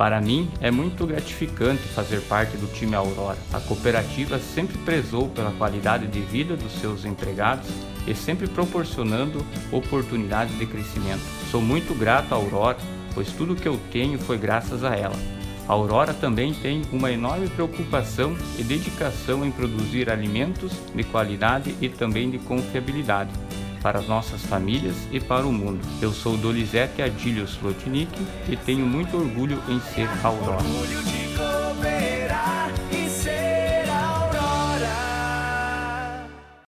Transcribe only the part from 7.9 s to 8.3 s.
e